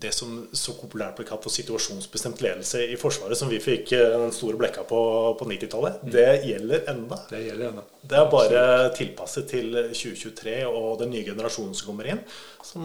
[0.00, 4.16] det som så populært ble kalt for situasjonsbestemt ledelse i Forsvaret, som vi fikk eh,
[4.26, 5.00] den store blekka på
[5.38, 6.10] på 90-tallet, mm.
[6.12, 7.20] det gjelder enda.
[7.30, 7.86] Det gjelder enda.
[8.02, 8.98] Det er bare Absolutt.
[9.00, 12.20] tilpasset til 2023 og den nye generasjonen som kommer inn,
[12.64, 12.84] som,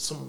[0.00, 0.24] som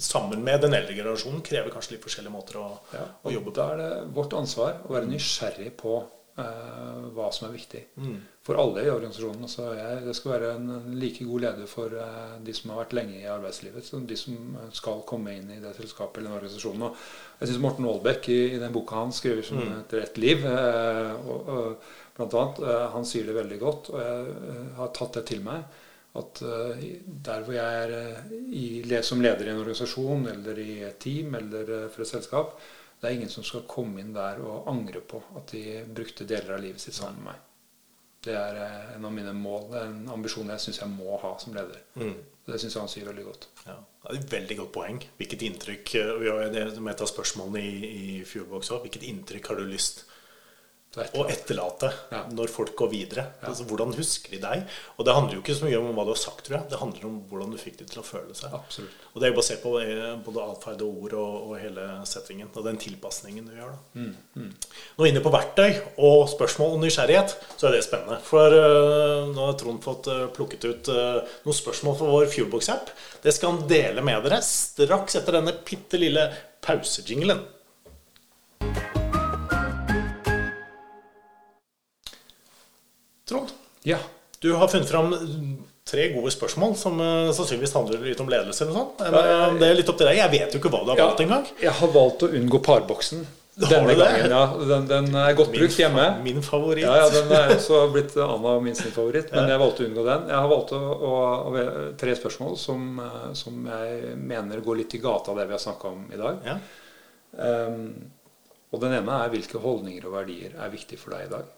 [0.00, 3.56] sammen med den eldre generasjonen krever kanskje litt forskjellige måter å, ja, å jobbe på.
[3.60, 6.00] Da er det vårt ansvar å være nysgjerrig på
[6.40, 8.16] uh, hva som er viktig mm.
[8.46, 9.44] for alle i organisasjonen.
[9.46, 12.82] Altså jeg, det skal være en, en like god leder for uh, de som har
[12.82, 16.38] vært lenge i arbeidslivet, som de som skal komme inn i det selskapet eller den
[16.40, 16.88] organisasjonen.
[16.88, 19.70] Og jeg syns Morten Aalbæk i, i, den boka han skriver som mm.
[19.76, 22.58] heter 'Et liv', uh, og, og, blant annet,
[22.92, 25.62] han sier det veldig godt, og jeg har tatt det til meg.
[26.20, 28.18] At der hvor jeg er
[28.50, 32.58] i, som leder i en organisasjon eller i et team eller for et selskap,
[33.00, 36.56] det er ingen som skal komme inn der og angre på at de brukte deler
[36.56, 37.46] av livet sitt sammen med meg.
[38.20, 41.16] Det er eh, en av mine mål, det er en ambisjon jeg syns jeg må
[41.22, 41.80] ha som leder.
[41.96, 42.18] Mm.
[42.44, 43.46] Det syns jeg han sier veldig godt.
[43.64, 45.00] Ja, det er et veldig godt poeng.
[45.16, 48.84] Hvilket inntrykk Det er et av spørsmålene i, i Fuelbox òg.
[48.84, 50.04] Hvilket inntrykk har du lyst
[50.90, 52.24] og etterlate ja.
[52.34, 53.24] når folk går videre.
[53.38, 53.50] Ja.
[53.52, 54.64] Altså, hvordan husker de deg?
[54.98, 56.66] Og det handler jo ikke så mye om hva du har sagt, tror jeg.
[56.72, 58.56] Det handler om hvordan du fikk dem til å føle seg.
[58.58, 59.04] Absolutt.
[59.12, 62.50] Og det er jo basert på eh, både atferd og ord og, og, hele settingen.
[62.50, 63.76] Og den tilpasningen du gjør.
[63.76, 64.02] da.
[64.02, 64.42] Mm.
[64.42, 64.50] Mm.
[64.98, 68.18] Nå inne på verktøy og spørsmål og nysgjerrighet, så er det spennende.
[68.26, 72.90] For uh, nå har Trond fått uh, plukket ut uh, noen spørsmål for vår Fuelbox-app.
[73.22, 76.26] Det skal han dele med dere straks etter denne bitte lille
[76.66, 77.46] pausejinglen.
[83.30, 83.52] Trond,
[83.86, 83.98] ja.
[84.42, 85.14] du har funnet fram
[85.90, 88.64] tre gode spørsmål som uh, sannsynligvis handler litt om ledelse.
[88.64, 89.02] eller sånt.
[89.02, 90.20] Men, det er litt opp til deg.
[90.20, 91.52] Jeg vet jo ikke hva du har valgt ja, engang.
[91.62, 93.24] Jeg har valgt å unngå parboksen.
[93.60, 94.42] Denne gangen, ja.
[94.68, 96.04] Den, den, er godt min, brukt hjemme.
[96.24, 96.84] Min favoritt.
[96.84, 99.32] Ja, ja, Den er også blitt Anna min sin favoritt.
[99.34, 100.28] Men jeg valgte å unngå den.
[100.30, 101.10] Jeg har valgt å, å,
[101.50, 101.64] å
[102.00, 105.62] tre spørsmål som, eh, som, jeg mener går litt i gata av det vi har
[105.66, 106.40] snakka om i dag.
[106.46, 106.56] Ja.
[107.30, 107.84] Um,
[108.70, 111.50] og den ene er hvilke holdninger og verdier er viktig for deg i dag.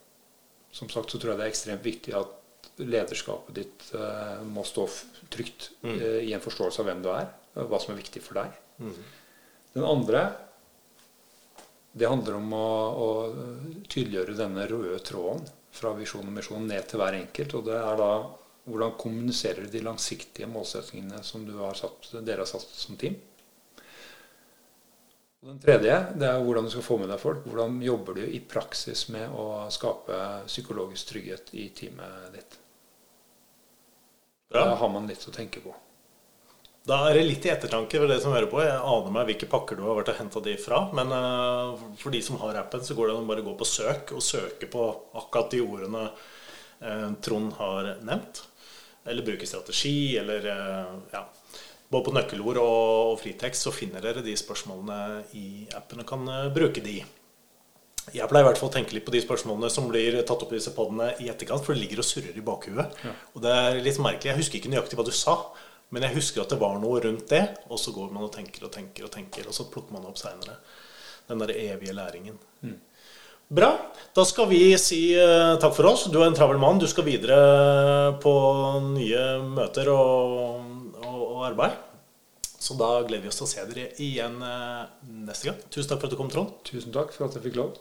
[0.72, 2.38] Som sagt så tror jeg det er ekstremt viktig at
[2.82, 4.86] lederskapet ditt uh, må stå
[5.32, 5.96] trygt mm.
[5.98, 7.28] uh, i en forståelse av hvem du er,
[7.60, 8.56] og hva som er viktig for deg.
[8.80, 8.96] Mm.
[9.76, 10.24] Den andre
[11.92, 13.08] det handler om å, å,
[13.92, 17.56] tydeliggjøre denne røde tråden fra visjon og misjon ned til hver enkelt.
[17.58, 18.12] Og det er da
[18.64, 23.18] hvordan kommuniserer du de langsiktige målsettingene som har satt, dere har satt som team.
[25.42, 27.44] Og den tredje det er hvordan du skal få med deg folk.
[27.48, 32.58] Hvordan jobber du i praksis med å skape psykologisk trygghet i teamet ditt.
[34.52, 35.72] Da har man litt å tenke på.
[36.86, 38.58] Da er det litt i ettertanke for det som hører på.
[38.62, 40.80] Jeg aner meg hvilke pakker du har vært og henta de fra.
[40.94, 43.68] Men uh, for de som har appen, så går det an å bare gå på
[43.68, 44.88] søk og søke på
[45.20, 48.42] akkurat de ordene uh, Trond har nevnt.
[49.06, 51.22] Eller bruke strategi, eller uh, ja.
[51.92, 56.80] Både på nøkkelord og, fritekst så finner dere de spørsmålene i appen og kan bruke
[56.84, 57.02] de.
[58.10, 60.50] Jeg pleier i hvert fall å tenke litt på de spørsmålene som blir tatt opp
[60.50, 62.96] i disse podene i etterkant, for det ligger og surrer i bakhuet.
[63.04, 63.12] Ja.
[63.36, 64.32] Og det er litt merkelig.
[64.32, 65.36] Jeg husker ikke nøyaktig hva du sa.
[65.92, 68.64] Men jeg husker at det var noe rundt det, og så går man og tenker
[68.64, 70.56] og tenker, og tenker, og så plukker man opp seinere.
[71.28, 72.38] Den der evige læringen.
[72.64, 72.78] Mm.
[73.52, 73.68] Bra.
[74.16, 76.06] Da skal vi si uh, takk for oss.
[76.08, 76.80] Du er en travel mann.
[76.80, 77.36] Du skal videre
[78.24, 78.32] på
[78.86, 80.71] nye møter og,
[81.48, 81.78] arbeid.
[82.62, 84.84] Så da gleder vi oss til å se dere igjen uh,
[85.26, 85.62] neste gang.
[85.66, 86.54] Tusen takk for at du kom, Trond.
[86.68, 87.80] Tusen takk for at jeg fikk lov.